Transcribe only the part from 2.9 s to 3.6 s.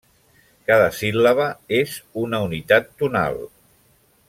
tonal.